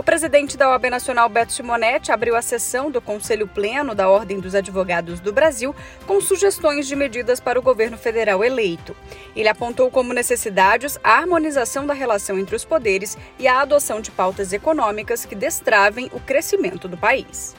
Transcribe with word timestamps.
O 0.00 0.02
presidente 0.02 0.56
da 0.56 0.70
OAB 0.70 0.88
Nacional, 0.88 1.28
Beto 1.28 1.52
Simonetti, 1.52 2.10
abriu 2.10 2.34
a 2.34 2.40
sessão 2.40 2.90
do 2.90 3.02
Conselho 3.02 3.46
Pleno 3.46 3.94
da 3.94 4.08
Ordem 4.08 4.40
dos 4.40 4.54
Advogados 4.54 5.20
do 5.20 5.30
Brasil 5.30 5.76
com 6.06 6.22
sugestões 6.22 6.88
de 6.88 6.96
medidas 6.96 7.38
para 7.38 7.58
o 7.58 7.62
governo 7.62 7.98
federal 7.98 8.42
eleito. 8.42 8.96
Ele 9.36 9.46
apontou 9.46 9.90
como 9.90 10.14
necessidades 10.14 10.98
a 11.04 11.18
harmonização 11.18 11.86
da 11.86 11.92
relação 11.92 12.38
entre 12.38 12.56
os 12.56 12.64
poderes 12.64 13.18
e 13.38 13.46
a 13.46 13.60
adoção 13.60 14.00
de 14.00 14.10
pautas 14.10 14.54
econômicas 14.54 15.26
que 15.26 15.34
destravem 15.34 16.08
o 16.14 16.20
crescimento 16.20 16.88
do 16.88 16.96
país. 16.96 17.54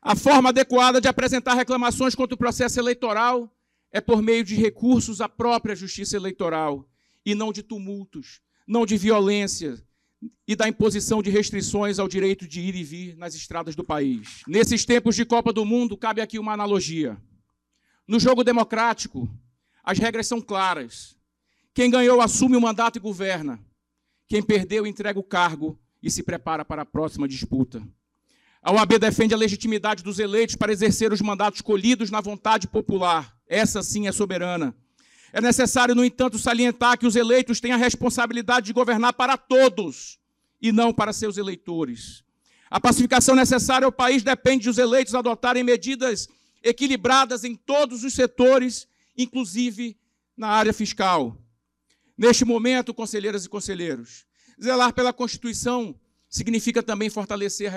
A 0.00 0.14
forma 0.14 0.50
adequada 0.50 1.00
de 1.00 1.08
apresentar 1.08 1.54
reclamações 1.54 2.14
contra 2.14 2.36
o 2.36 2.38
processo 2.38 2.78
eleitoral 2.78 3.52
é 3.90 4.00
por 4.00 4.22
meio 4.22 4.44
de 4.44 4.54
recursos 4.54 5.20
à 5.20 5.28
própria 5.28 5.74
justiça 5.74 6.16
eleitoral 6.16 6.86
e 7.24 7.34
não 7.34 7.52
de 7.52 7.64
tumultos, 7.64 8.40
não 8.68 8.86
de 8.86 8.96
violência, 8.96 9.84
e 10.46 10.54
da 10.54 10.68
imposição 10.68 11.22
de 11.22 11.30
restrições 11.30 11.98
ao 11.98 12.08
direito 12.08 12.46
de 12.46 12.60
ir 12.60 12.74
e 12.74 12.84
vir 12.84 13.16
nas 13.16 13.34
estradas 13.34 13.74
do 13.74 13.84
país. 13.84 14.42
Nesses 14.46 14.84
tempos 14.84 15.16
de 15.16 15.24
Copa 15.24 15.52
do 15.52 15.64
Mundo, 15.64 15.96
cabe 15.96 16.20
aqui 16.20 16.38
uma 16.38 16.52
analogia. 16.52 17.16
No 18.06 18.20
jogo 18.20 18.44
democrático, 18.44 19.28
as 19.82 19.98
regras 19.98 20.26
são 20.26 20.40
claras. 20.40 21.16
Quem 21.74 21.90
ganhou 21.90 22.20
assume 22.20 22.56
o 22.56 22.60
mandato 22.60 22.96
e 22.96 23.00
governa. 23.00 23.60
Quem 24.28 24.42
perdeu 24.42 24.86
entrega 24.86 25.18
o 25.18 25.24
cargo 25.24 25.78
e 26.02 26.10
se 26.10 26.22
prepara 26.22 26.64
para 26.64 26.82
a 26.82 26.86
próxima 26.86 27.28
disputa. 27.28 27.82
A 28.62 28.72
OAB 28.72 28.98
defende 28.98 29.34
a 29.34 29.36
legitimidade 29.36 30.02
dos 30.02 30.18
eleitos 30.18 30.56
para 30.56 30.72
exercer 30.72 31.12
os 31.12 31.20
mandatos 31.20 31.60
colhidos 31.60 32.10
na 32.10 32.20
vontade 32.20 32.66
popular. 32.66 33.36
Essa 33.46 33.82
sim 33.82 34.08
é 34.08 34.12
soberana. 34.12 34.74
É 35.32 35.40
necessário, 35.40 35.94
no 35.94 36.04
entanto, 36.04 36.38
salientar 36.38 36.98
que 36.98 37.06
os 37.06 37.16
eleitos 37.16 37.60
têm 37.60 37.72
a 37.72 37.76
responsabilidade 37.76 38.66
de 38.66 38.72
governar 38.72 39.12
para 39.12 39.36
todos 39.36 40.18
e 40.60 40.72
não 40.72 40.92
para 40.92 41.12
seus 41.12 41.36
eleitores. 41.36 42.24
A 42.70 42.80
pacificação 42.80 43.34
necessária 43.34 43.84
ao 43.84 43.92
país 43.92 44.22
depende 44.22 44.66
dos 44.66 44.78
eleitos 44.78 45.14
adotarem 45.14 45.62
medidas 45.62 46.28
equilibradas 46.62 47.44
em 47.44 47.54
todos 47.54 48.02
os 48.02 48.14
setores, 48.14 48.88
inclusive 49.16 49.96
na 50.36 50.48
área 50.48 50.72
fiscal. 50.72 51.36
Neste 52.18 52.44
momento, 52.44 52.94
conselheiras 52.94 53.44
e 53.44 53.48
conselheiros, 53.48 54.26
zelar 54.60 54.92
pela 54.92 55.12
Constituição 55.12 55.94
significa 56.28 56.82
também 56.82 57.08
fortalecer 57.08 57.72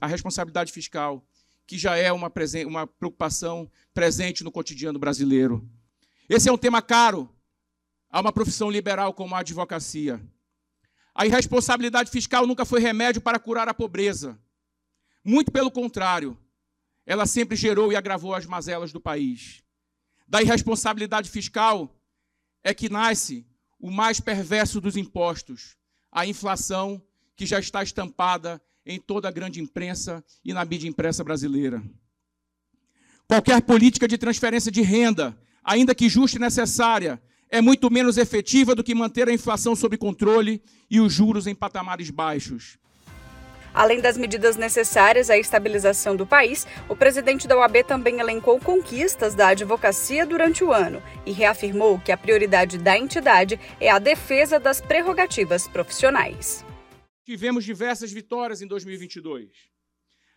a 0.00 0.06
responsabilidade 0.06 0.72
fiscal, 0.72 1.24
que 1.66 1.76
já 1.78 1.96
é 1.96 2.10
uma, 2.10 2.32
uma 2.66 2.86
preocupação 2.86 3.70
presente 3.92 4.42
no 4.42 4.50
cotidiano 4.50 4.98
brasileiro. 4.98 5.68
Esse 6.30 6.48
é 6.48 6.52
um 6.52 6.56
tema 6.56 6.80
caro 6.80 7.28
a 8.08 8.20
uma 8.20 8.32
profissão 8.32 8.70
liberal 8.70 9.12
como 9.12 9.34
a 9.34 9.40
advocacia. 9.40 10.24
A 11.12 11.26
irresponsabilidade 11.26 12.08
fiscal 12.08 12.46
nunca 12.46 12.64
foi 12.64 12.78
remédio 12.78 13.20
para 13.20 13.36
curar 13.36 13.68
a 13.68 13.74
pobreza. 13.74 14.38
Muito 15.24 15.50
pelo 15.50 15.72
contrário, 15.72 16.38
ela 17.04 17.26
sempre 17.26 17.56
gerou 17.56 17.90
e 17.90 17.96
agravou 17.96 18.32
as 18.32 18.46
mazelas 18.46 18.92
do 18.92 19.00
país. 19.00 19.64
Da 20.28 20.40
irresponsabilidade 20.40 21.28
fiscal 21.28 22.00
é 22.62 22.72
que 22.72 22.88
nasce 22.88 23.44
o 23.80 23.90
mais 23.90 24.20
perverso 24.20 24.80
dos 24.80 24.96
impostos, 24.96 25.76
a 26.12 26.24
inflação 26.24 27.04
que 27.34 27.44
já 27.44 27.58
está 27.58 27.82
estampada 27.82 28.62
em 28.86 29.00
toda 29.00 29.26
a 29.26 29.32
grande 29.32 29.60
imprensa 29.60 30.24
e 30.44 30.54
na 30.54 30.64
mídia 30.64 30.88
impressa 30.88 31.24
brasileira. 31.24 31.82
Qualquer 33.26 33.60
política 33.62 34.06
de 34.06 34.16
transferência 34.16 34.70
de 34.70 34.80
renda 34.80 35.36
ainda 35.64 35.94
que 35.94 36.08
justa 36.08 36.38
e 36.38 36.40
necessária, 36.40 37.20
é 37.50 37.60
muito 37.60 37.90
menos 37.90 38.16
efetiva 38.16 38.74
do 38.74 38.84
que 38.84 38.94
manter 38.94 39.28
a 39.28 39.32
inflação 39.32 39.74
sob 39.74 39.96
controle 39.96 40.62
e 40.90 41.00
os 41.00 41.12
juros 41.12 41.46
em 41.46 41.54
patamares 41.54 42.10
baixos. 42.10 42.78
Além 43.72 44.00
das 44.00 44.16
medidas 44.16 44.56
necessárias 44.56 45.30
à 45.30 45.38
estabilização 45.38 46.16
do 46.16 46.26
país, 46.26 46.66
o 46.88 46.96
presidente 46.96 47.46
da 47.46 47.56
OAB 47.56 47.84
também 47.86 48.18
elencou 48.18 48.58
conquistas 48.58 49.34
da 49.34 49.48
advocacia 49.48 50.26
durante 50.26 50.64
o 50.64 50.72
ano 50.72 51.00
e 51.24 51.30
reafirmou 51.30 52.00
que 52.00 52.10
a 52.10 52.16
prioridade 52.16 52.78
da 52.78 52.98
entidade 52.98 53.60
é 53.80 53.88
a 53.88 53.98
defesa 53.98 54.58
das 54.58 54.80
prerrogativas 54.80 55.68
profissionais. 55.68 56.64
Tivemos 57.24 57.64
diversas 57.64 58.10
vitórias 58.10 58.60
em 58.60 58.66
2022. 58.66 59.48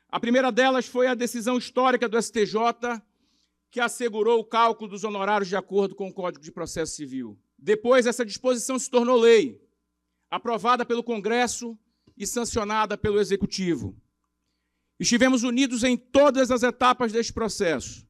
A 0.10 0.20
primeira 0.20 0.52
delas 0.52 0.86
foi 0.86 1.08
a 1.08 1.16
decisão 1.16 1.58
histórica 1.58 2.08
do 2.08 2.22
STJ 2.22 2.56
que 3.74 3.80
assegurou 3.80 4.40
o 4.40 4.46
cálculo 4.46 4.88
dos 4.88 5.04
honorários 5.04 5.50
de 5.50 5.56
acordo 5.56 5.96
com 5.96 6.08
o 6.08 6.14
Código 6.14 6.44
de 6.44 6.52
Processo 6.52 6.96
Civil. 6.96 7.36
Depois, 7.58 8.06
essa 8.06 8.24
disposição 8.24 8.78
se 8.78 8.88
tornou 8.88 9.20
lei, 9.20 9.60
aprovada 10.30 10.86
pelo 10.86 11.04
Congresso 11.04 11.76
e 12.16 12.28
sancionada 12.28 12.96
pelo 12.96 13.20
Executivo. 13.20 14.00
Estivemos 15.00 15.42
unidos 15.42 15.84
em 15.84 15.98
todas 15.98 16.52
as 16.52 16.62
etapas 16.62 17.12
deste 17.12 17.34
processo, 17.34 18.08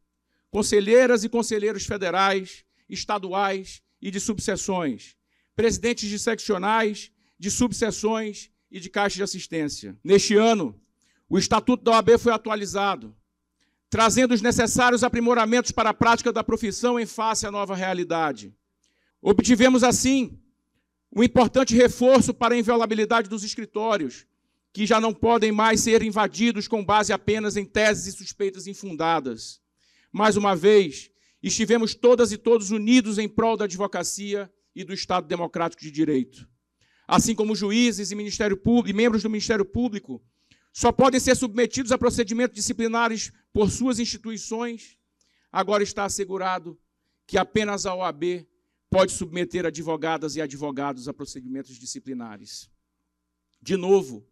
conselheiras 0.51 1.23
e 1.23 1.29
conselheiros 1.29 1.85
federais, 1.85 2.65
estaduais 2.89 3.81
e 4.01 4.11
de 4.11 4.19
subseções, 4.19 5.15
presidentes 5.55 6.09
de 6.09 6.19
seccionais, 6.19 7.09
de 7.39 7.49
subseções 7.49 8.51
e 8.69 8.81
de 8.81 8.89
caixa 8.89 9.15
de 9.15 9.23
assistência. 9.23 9.97
Neste 10.03 10.35
ano, 10.35 10.77
o 11.29 11.37
Estatuto 11.37 11.85
da 11.85 11.91
OAB 11.91 12.17
foi 12.19 12.33
atualizado, 12.33 13.15
trazendo 13.93 14.33
os 14.33 14.41
necessários 14.41 15.03
aprimoramentos 15.03 15.69
para 15.69 15.91
a 15.91 15.93
prática 15.93 16.33
da 16.33 16.43
profissão 16.43 16.99
em 16.99 17.05
face 17.05 17.45
à 17.45 17.51
nova 17.51 17.75
realidade. 17.75 18.51
Obtivemos, 19.21 19.83
assim, 19.83 20.41
um 21.15 21.21
importante 21.21 21.75
reforço 21.75 22.33
para 22.33 22.55
a 22.55 22.57
inviolabilidade 22.57 23.29
dos 23.29 23.43
escritórios, 23.43 24.25
que 24.73 24.87
já 24.87 24.99
não 24.99 25.13
podem 25.13 25.51
mais 25.51 25.81
ser 25.81 26.01
invadidos 26.01 26.67
com 26.67 26.83
base 26.83 27.13
apenas 27.13 27.55
em 27.55 27.63
teses 27.63 28.07
e 28.07 28.17
suspeitas 28.17 28.65
infundadas. 28.65 29.61
Mais 30.11 30.35
uma 30.37 30.55
vez, 30.55 31.11
estivemos 31.43 31.93
todas 31.93 32.31
e 32.31 32.37
todos 32.37 32.71
unidos 32.71 33.19
em 33.19 33.29
prol 33.29 33.55
da 33.55 33.65
advocacia 33.65 34.51
e 34.75 34.83
do 34.83 34.91
Estado 34.91 35.27
Democrático 35.27 35.83
de 35.83 35.91
Direito. 35.91 36.49
Assim 37.07 37.35
como 37.35 37.55
juízes 37.55 38.09
e, 38.09 38.15
Ministério 38.15 38.57
Público, 38.57 38.89
e 38.89 38.99
membros 38.99 39.21
do 39.21 39.29
Ministério 39.29 39.63
Público 39.63 40.19
só 40.71 40.91
podem 40.91 41.19
ser 41.19 41.35
submetidos 41.35 41.91
a 41.91 41.97
procedimentos 41.99 42.55
disciplinares 42.55 43.31
por 43.53 43.69
suas 43.69 43.99
instituições, 43.99 44.97
agora 45.51 45.83
está 45.83 46.05
assegurado 46.05 46.77
que 47.27 47.37
apenas 47.37 47.85
a 47.85 47.93
OAB 47.93 48.47
pode 48.89 49.11
submeter 49.11 49.65
advogadas 49.65 50.35
e 50.35 50.41
advogados 50.41 51.07
a 51.07 51.13
procedimentos 51.13 51.77
disciplinares. 51.77 52.69
De 53.61 53.77
novo, 53.77 54.27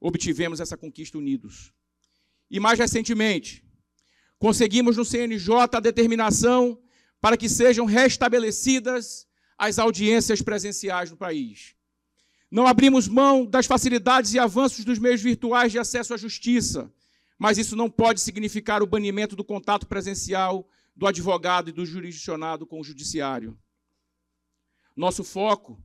obtivemos 0.00 0.60
essa 0.60 0.76
conquista 0.76 1.18
unidos. 1.18 1.74
E 2.50 2.58
mais 2.58 2.78
recentemente, 2.78 3.64
conseguimos 4.38 4.96
no 4.96 5.04
CNJ 5.04 5.76
a 5.76 5.80
determinação 5.80 6.80
para 7.20 7.36
que 7.36 7.48
sejam 7.48 7.84
restabelecidas 7.84 9.28
as 9.58 9.78
audiências 9.78 10.40
presenciais 10.40 11.10
no 11.10 11.16
país. 11.16 11.76
Não 12.50 12.66
abrimos 12.66 13.06
mão 13.06 13.44
das 13.44 13.66
facilidades 13.66 14.32
e 14.32 14.38
avanços 14.38 14.84
dos 14.84 14.98
meios 14.98 15.20
virtuais 15.20 15.70
de 15.70 15.78
acesso 15.78 16.14
à 16.14 16.16
justiça, 16.16 16.92
mas 17.40 17.56
isso 17.56 17.74
não 17.74 17.88
pode 17.88 18.20
significar 18.20 18.82
o 18.82 18.86
banimento 18.86 19.34
do 19.34 19.42
contato 19.42 19.86
presencial 19.86 20.68
do 20.94 21.06
advogado 21.06 21.70
e 21.70 21.72
do 21.72 21.86
jurisdicionado 21.86 22.66
com 22.66 22.78
o 22.78 22.84
judiciário. 22.84 23.58
Nosso 24.94 25.24
foco 25.24 25.82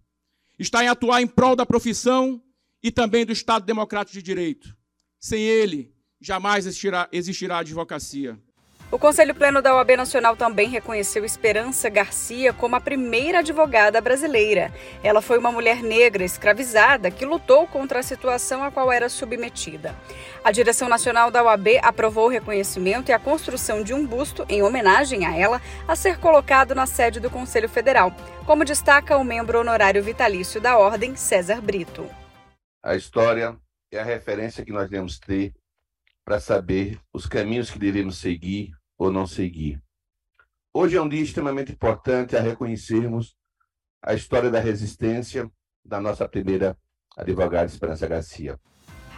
está 0.59 0.83
em 0.83 0.89
atuar 0.89 1.21
em 1.21 1.27
prol 1.27 1.55
da 1.55 1.65
profissão 1.65 2.43
e 2.83 2.91
também 2.91 3.25
do 3.25 3.31
Estado 3.31 3.65
Democrático 3.65 4.17
de 4.17 4.21
Direito. 4.21 4.77
Sem 5.17 5.43
ele, 5.43 5.95
jamais 6.19 6.65
existirá, 6.65 7.07
existirá 7.09 7.59
advocacia. 7.59 8.37
O 8.91 8.99
Conselho 8.99 9.33
Pleno 9.33 9.63
da 9.63 9.75
OAB 9.75 9.97
Nacional 9.97 10.35
também 10.35 10.69
reconheceu 10.69 11.25
Esperança 11.25 11.89
Garcia 11.89 12.53
como 12.53 12.75
a 12.75 12.79
primeira 12.79 13.39
advogada 13.39 13.99
brasileira. 13.99 14.71
Ela 15.03 15.23
foi 15.23 15.39
uma 15.39 15.51
mulher 15.51 15.81
negra 15.81 16.23
escravizada 16.23 17.09
que 17.09 17.25
lutou 17.25 17.65
contra 17.65 17.99
a 17.99 18.03
situação 18.03 18.63
a 18.63 18.69
qual 18.69 18.91
era 18.91 19.09
submetida. 19.09 19.95
A 20.43 20.51
direção 20.51 20.87
nacional 20.87 21.31
da 21.31 21.43
OAB 21.43 21.79
aprovou 21.81 22.27
o 22.27 22.31
reconhecimento 22.31 23.09
e 23.09 23.13
a 23.13 23.19
construção 23.19 23.81
de 23.81 23.91
um 23.91 24.05
busto 24.05 24.45
em 24.47 24.61
homenagem 24.61 25.25
a 25.25 25.35
ela 25.35 25.59
a 25.87 25.95
ser 25.95 26.19
colocado 26.19 26.75
na 26.75 26.85
sede 26.85 27.19
do 27.19 27.29
Conselho 27.29 27.67
Federal, 27.67 28.13
como 28.45 28.63
destaca 28.63 29.17
o 29.17 29.23
membro 29.23 29.59
honorário 29.59 30.03
vitalício 30.03 30.61
da 30.61 30.77
Ordem, 30.77 31.15
César 31.15 31.59
Brito. 31.59 32.07
A 32.83 32.95
história 32.95 33.57
é 33.91 33.99
a 33.99 34.03
referência 34.03 34.63
que 34.63 34.71
nós 34.71 34.87
devemos 34.87 35.17
ter 35.17 35.53
para 36.25 36.39
saber 36.39 36.99
os 37.13 37.27
caminhos 37.27 37.69
que 37.69 37.77
devemos 37.77 38.17
seguir 38.17 38.75
ou 38.97 39.11
não 39.11 39.27
seguir. 39.27 39.79
Hoje 40.73 40.97
é 40.97 41.01
um 41.01 41.07
dia 41.07 41.21
extremamente 41.21 41.71
importante 41.71 42.35
a 42.35 42.41
reconhecermos 42.41 43.37
a 44.01 44.15
história 44.15 44.49
da 44.49 44.59
resistência 44.59 45.49
da 45.85 46.01
nossa 46.01 46.27
primeira 46.27 46.75
advogada 47.15 47.67
Esperança 47.67 48.07
Garcia. 48.07 48.59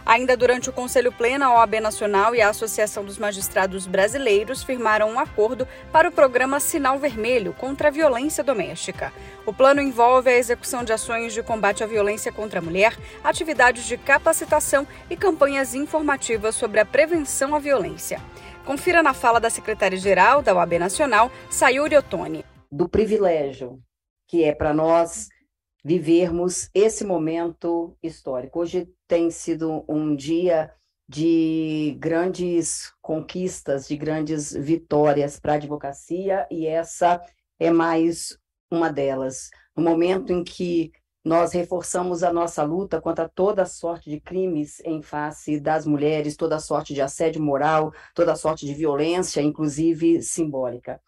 Ainda 0.08 0.38
durante 0.38 0.70
o 0.70 0.72
Conselho 0.72 1.12
Pleno, 1.12 1.44
a 1.44 1.52
OAB 1.52 1.80
Nacional 1.80 2.34
e 2.34 2.40
a 2.40 2.48
Associação 2.48 3.04
dos 3.04 3.18
Magistrados 3.18 3.86
Brasileiros 3.86 4.62
firmaram 4.62 5.10
um 5.10 5.18
acordo 5.18 5.68
para 5.92 6.08
o 6.08 6.12
programa 6.12 6.58
Sinal 6.60 6.98
Vermelho 6.98 7.52
contra 7.52 7.88
a 7.88 7.90
violência 7.90 8.42
doméstica. 8.42 9.12
O 9.44 9.52
plano 9.52 9.82
envolve 9.82 10.30
a 10.30 10.38
execução 10.38 10.82
de 10.82 10.94
ações 10.94 11.34
de 11.34 11.42
combate 11.42 11.84
à 11.84 11.86
violência 11.86 12.32
contra 12.32 12.58
a 12.58 12.62
mulher, 12.62 12.96
atividades 13.22 13.84
de 13.84 13.98
capacitação 13.98 14.88
e 15.10 15.16
campanhas 15.16 15.74
informativas 15.74 16.54
sobre 16.54 16.80
a 16.80 16.86
prevenção 16.86 17.54
à 17.54 17.58
violência. 17.58 18.18
Confira 18.64 19.02
na 19.02 19.12
fala 19.12 19.38
da 19.38 19.50
secretária-geral 19.50 20.40
da 20.40 20.54
OAB 20.54 20.78
Nacional, 20.78 21.30
Sayuri 21.50 21.98
Ottoni. 21.98 22.46
Do 22.72 22.88
privilégio 22.88 23.78
que 24.26 24.42
é 24.42 24.54
para 24.54 24.72
nós 24.72 25.28
vivermos 25.84 26.70
esse 26.74 27.04
momento 27.04 27.94
histórico. 28.02 28.60
Hoje 28.60 28.88
tem 29.08 29.30
sido 29.30 29.84
um 29.88 30.14
dia 30.14 30.70
de 31.08 31.96
grandes 31.98 32.92
conquistas, 33.00 33.88
de 33.88 33.96
grandes 33.96 34.52
vitórias 34.52 35.40
para 35.40 35.54
a 35.54 35.56
advocacia, 35.56 36.46
e 36.50 36.66
essa 36.66 37.20
é 37.58 37.70
mais 37.70 38.38
uma 38.70 38.92
delas. 38.92 39.48
No 39.74 39.82
momento 39.82 40.32
em 40.32 40.44
que 40.44 40.92
nós 41.24 41.52
reforçamos 41.52 42.22
a 42.22 42.32
nossa 42.32 42.62
luta 42.62 43.00
contra 43.00 43.28
toda 43.28 43.64
sorte 43.64 44.10
de 44.10 44.20
crimes 44.20 44.80
em 44.84 45.02
face 45.02 45.58
das 45.58 45.86
mulheres, 45.86 46.36
toda 46.36 46.60
sorte 46.60 46.92
de 46.92 47.00
assédio 47.00 47.42
moral, 47.42 47.92
toda 48.14 48.36
sorte 48.36 48.66
de 48.66 48.74
violência, 48.74 49.40
inclusive 49.40 50.22
simbólica. 50.22 51.00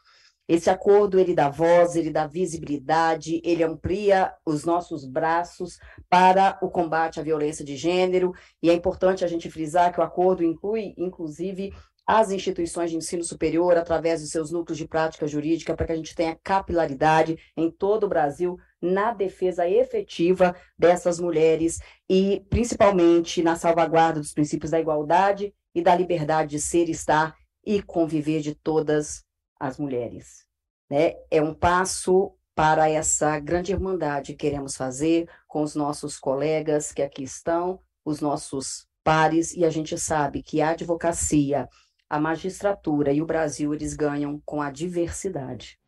Esse 0.50 0.68
acordo 0.68 1.20
ele 1.20 1.32
dá 1.32 1.48
voz, 1.48 1.94
ele 1.94 2.10
dá 2.10 2.26
visibilidade, 2.26 3.40
ele 3.44 3.62
amplia 3.62 4.34
os 4.44 4.64
nossos 4.64 5.06
braços 5.06 5.78
para 6.08 6.58
o 6.60 6.68
combate 6.68 7.20
à 7.20 7.22
violência 7.22 7.64
de 7.64 7.76
gênero, 7.76 8.32
e 8.60 8.68
é 8.68 8.74
importante 8.74 9.24
a 9.24 9.28
gente 9.28 9.48
frisar 9.48 9.92
que 9.92 10.00
o 10.00 10.02
acordo 10.02 10.42
inclui, 10.42 10.92
inclusive, 10.98 11.72
as 12.04 12.32
instituições 12.32 12.90
de 12.90 12.96
ensino 12.96 13.22
superior 13.22 13.76
através 13.76 14.22
dos 14.22 14.32
seus 14.32 14.50
núcleos 14.50 14.76
de 14.76 14.88
prática 14.88 15.24
jurídica 15.24 15.76
para 15.76 15.86
que 15.86 15.92
a 15.92 15.96
gente 15.96 16.16
tenha 16.16 16.36
capilaridade 16.42 17.38
em 17.56 17.70
todo 17.70 18.06
o 18.06 18.08
Brasil 18.08 18.58
na 18.82 19.12
defesa 19.12 19.68
efetiva 19.68 20.56
dessas 20.76 21.20
mulheres 21.20 21.78
e 22.08 22.44
principalmente 22.50 23.40
na 23.40 23.54
salvaguarda 23.54 24.18
dos 24.18 24.32
princípios 24.32 24.72
da 24.72 24.80
igualdade 24.80 25.54
e 25.72 25.80
da 25.80 25.94
liberdade 25.94 26.50
de 26.50 26.60
ser, 26.60 26.88
estar 26.88 27.36
e 27.64 27.80
conviver 27.80 28.40
de 28.40 28.56
todas 28.56 29.29
as 29.60 29.78
mulheres. 29.78 30.46
Né? 30.88 31.12
É 31.30 31.42
um 31.42 31.54
passo 31.54 32.34
para 32.54 32.88
essa 32.88 33.38
grande 33.38 33.72
irmandade 33.72 34.32
que 34.32 34.48
queremos 34.48 34.76
fazer 34.76 35.28
com 35.46 35.62
os 35.62 35.74
nossos 35.74 36.18
colegas 36.18 36.92
que 36.92 37.02
aqui 37.02 37.22
estão, 37.22 37.78
os 38.04 38.20
nossos 38.20 38.86
pares, 39.04 39.54
e 39.54 39.64
a 39.64 39.70
gente 39.70 39.96
sabe 39.98 40.42
que 40.42 40.60
a 40.60 40.70
advocacia, 40.70 41.68
a 42.08 42.18
magistratura 42.18 43.12
e 43.12 43.22
o 43.22 43.26
Brasil, 43.26 43.72
eles 43.72 43.94
ganham 43.94 44.42
com 44.44 44.60
a 44.60 44.70
diversidade. 44.70 45.78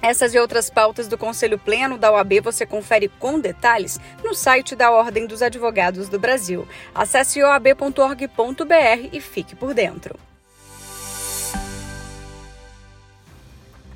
Essas 0.00 0.34
e 0.34 0.38
outras 0.38 0.68
pautas 0.68 1.06
do 1.06 1.16
Conselho 1.16 1.58
Pleno 1.58 1.96
da 1.96 2.10
OAB 2.10 2.40
você 2.40 2.66
confere 2.66 3.08
com 3.08 3.38
detalhes 3.38 4.00
no 4.22 4.34
site 4.34 4.74
da 4.74 4.90
Ordem 4.90 5.26
dos 5.26 5.42
Advogados 5.42 6.08
do 6.08 6.18
Brasil. 6.18 6.66
Acesse 6.92 7.40
oab.org.br 7.40 9.08
e 9.12 9.20
fique 9.20 9.54
por 9.54 9.72
dentro. 9.72 10.18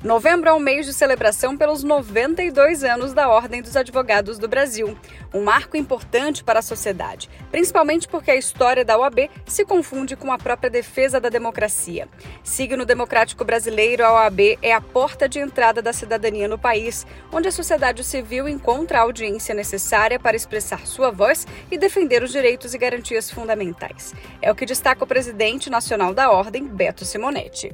Novembro 0.03 0.47
é 0.47 0.53
um 0.53 0.59
mês 0.59 0.85
de 0.85 0.93
celebração 0.93 1.57
pelos 1.57 1.83
92 1.83 2.83
anos 2.83 3.13
da 3.13 3.29
Ordem 3.29 3.63
dos 3.63 3.75
Advogados 3.75 4.37
do 4.37 4.47
Brasil, 4.47 4.95
um 5.33 5.43
marco 5.43 5.75
importante 5.75 6.43
para 6.43 6.59
a 6.59 6.61
sociedade, 6.61 7.27
principalmente 7.49 8.07
porque 8.07 8.29
a 8.29 8.35
história 8.35 8.85
da 8.85 8.95
OAB 8.95 9.27
se 9.47 9.65
confunde 9.65 10.15
com 10.15 10.31
a 10.31 10.37
própria 10.37 10.69
defesa 10.69 11.19
da 11.19 11.29
democracia. 11.29 12.07
Signo 12.43 12.85
democrático 12.85 13.43
brasileiro, 13.43 14.05
a 14.05 14.13
OAB 14.13 14.59
é 14.61 14.71
a 14.71 14.79
porta 14.79 15.27
de 15.27 15.39
entrada 15.39 15.81
da 15.81 15.91
cidadania 15.91 16.47
no 16.47 16.59
país, 16.59 17.05
onde 17.31 17.47
a 17.47 17.51
sociedade 17.51 18.03
civil 18.03 18.47
encontra 18.47 18.99
a 18.99 19.01
audiência 19.01 19.55
necessária 19.55 20.19
para 20.19 20.37
expressar 20.37 20.85
sua 20.85 21.09
voz 21.09 21.47
e 21.71 21.77
defender 21.77 22.21
os 22.21 22.31
direitos 22.31 22.75
e 22.75 22.77
garantias 22.77 23.31
fundamentais. 23.31 24.13
É 24.43 24.51
o 24.51 24.55
que 24.55 24.65
destaca 24.65 25.03
o 25.03 25.07
presidente 25.07 25.71
nacional 25.71 26.13
da 26.13 26.29
Ordem, 26.29 26.67
Beto 26.67 27.03
Simonetti. 27.03 27.73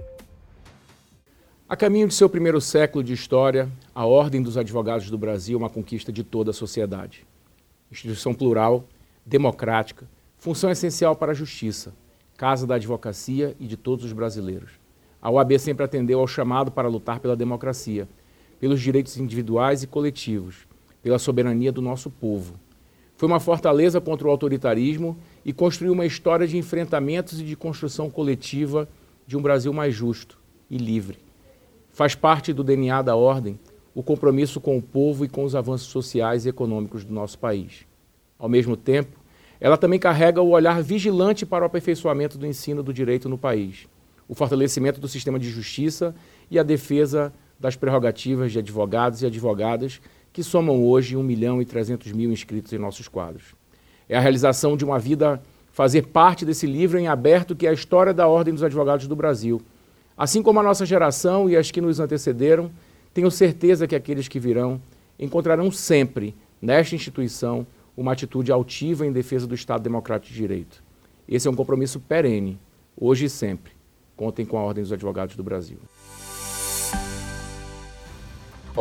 A 1.73 1.75
caminho 1.75 2.07
de 2.07 2.13
seu 2.13 2.29
primeiro 2.29 2.61
século 2.61 3.03
de 3.03 3.13
história, 3.13 3.67
a 3.95 4.05
Ordem 4.05 4.43
dos 4.43 4.59
Advogados 4.59 5.09
do 5.09 5.17
Brasil 5.17 5.57
é 5.57 5.59
uma 5.59 5.71
conquista 5.71 6.11
de 6.11 6.23
toda 6.23 6.51
a 6.51 6.53
sociedade. 6.53 7.25
Instituição 7.91 8.31
plural, 8.31 8.85
democrática, 9.25 10.07
função 10.37 10.69
essencial 10.69 11.15
para 11.15 11.31
a 11.31 11.33
justiça, 11.33 11.91
casa 12.37 12.67
da 12.67 12.75
advocacia 12.75 13.55
e 13.59 13.65
de 13.65 13.75
todos 13.75 14.05
os 14.05 14.13
brasileiros. 14.13 14.69
A 15.19 15.31
OAB 15.31 15.57
sempre 15.57 15.83
atendeu 15.83 16.19
ao 16.19 16.27
chamado 16.27 16.69
para 16.69 16.87
lutar 16.87 17.19
pela 17.19 17.35
democracia, 17.35 18.07
pelos 18.59 18.79
direitos 18.79 19.17
individuais 19.17 19.81
e 19.81 19.87
coletivos, 19.87 20.67
pela 21.01 21.17
soberania 21.17 21.71
do 21.71 21.81
nosso 21.81 22.11
povo. 22.11 22.53
Foi 23.17 23.27
uma 23.27 23.39
fortaleza 23.39 23.99
contra 23.99 24.27
o 24.27 24.29
autoritarismo 24.29 25.17
e 25.43 25.51
construiu 25.51 25.93
uma 25.93 26.05
história 26.05 26.47
de 26.47 26.55
enfrentamentos 26.55 27.41
e 27.41 27.43
de 27.43 27.55
construção 27.55 28.11
coletiva 28.11 28.87
de 29.25 29.35
um 29.35 29.41
Brasil 29.41 29.73
mais 29.73 29.95
justo 29.95 30.37
e 30.69 30.77
livre. 30.77 31.22
Faz 31.93 32.15
parte 32.15 32.51
do 32.51 32.63
DNA 32.63 33.03
da 33.03 33.15
Ordem 33.15 33.59
o 33.93 34.01
compromisso 34.01 34.59
com 34.59 34.75
o 34.75 34.81
povo 34.81 35.23
e 35.23 35.29
com 35.29 35.43
os 35.43 35.55
avanços 35.55 35.87
sociais 35.89 36.43
e 36.43 36.49
econômicos 36.49 37.05
do 37.05 37.13
nosso 37.13 37.37
país. 37.37 37.85
Ao 38.39 38.49
mesmo 38.49 38.75
tempo, 38.75 39.19
ela 39.61 39.77
também 39.77 39.99
carrega 39.99 40.41
o 40.41 40.49
olhar 40.49 40.81
vigilante 40.81 41.45
para 41.45 41.63
o 41.63 41.67
aperfeiçoamento 41.67 42.35
do 42.35 42.47
ensino 42.47 42.81
do 42.81 42.91
direito 42.91 43.29
no 43.29 43.37
país, 43.37 43.87
o 44.27 44.33
fortalecimento 44.33 44.99
do 44.99 45.07
sistema 45.07 45.37
de 45.37 45.47
justiça 45.47 46.15
e 46.49 46.57
a 46.57 46.63
defesa 46.63 47.31
das 47.59 47.75
prerrogativas 47.75 48.51
de 48.51 48.57
advogados 48.57 49.21
e 49.21 49.27
advogadas 49.27 50.01
que 50.33 50.41
somam 50.41 50.83
hoje 50.83 51.15
1 51.15 51.21
milhão 51.21 51.61
e 51.61 51.65
300 51.65 52.11
mil 52.11 52.31
inscritos 52.31 52.73
em 52.73 52.79
nossos 52.79 53.07
quadros. 53.07 53.53
É 54.09 54.17
a 54.17 54.19
realização 54.19 54.75
de 54.75 54.83
uma 54.83 54.97
vida 54.97 55.39
fazer 55.71 56.07
parte 56.07 56.43
desse 56.43 56.65
livro 56.65 56.97
em 56.97 57.07
aberto 57.07 57.55
que 57.55 57.67
é 57.67 57.69
a 57.69 57.73
história 57.73 58.15
da 58.15 58.27
Ordem 58.27 58.51
dos 58.51 58.63
Advogados 58.63 59.07
do 59.07 59.15
Brasil, 59.15 59.61
Assim 60.17 60.43
como 60.43 60.59
a 60.59 60.63
nossa 60.63 60.85
geração 60.85 61.49
e 61.49 61.57
as 61.57 61.71
que 61.71 61.81
nos 61.81 61.99
antecederam, 61.99 62.71
tenho 63.13 63.29
certeza 63.31 63.87
que 63.87 63.95
aqueles 63.95 64.27
que 64.27 64.39
virão 64.39 64.81
encontrarão 65.19 65.71
sempre, 65.71 66.35
nesta 66.61 66.95
instituição, 66.95 67.65
uma 67.95 68.11
atitude 68.11 68.51
altiva 68.51 69.05
em 69.05 69.11
defesa 69.11 69.45
do 69.45 69.55
Estado 69.55 69.83
Democrático 69.83 70.33
de 70.33 70.39
Direito. 70.39 70.83
Esse 71.27 71.47
é 71.47 71.51
um 71.51 71.55
compromisso 71.55 71.99
perene, 71.99 72.59
hoje 72.97 73.25
e 73.25 73.29
sempre. 73.29 73.71
Contem 74.15 74.45
com 74.45 74.57
a 74.57 74.63
Ordem 74.63 74.83
dos 74.83 74.91
Advogados 74.91 75.35
do 75.35 75.43
Brasil. 75.43 75.77